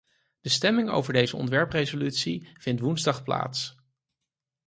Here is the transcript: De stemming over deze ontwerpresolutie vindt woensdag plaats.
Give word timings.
De 0.41 0.49
stemming 0.49 0.89
over 0.89 1.13
deze 1.13 1.35
ontwerpresolutie 1.37 2.49
vindt 2.53 2.81
woensdag 2.81 3.23
plaats. 3.23 3.75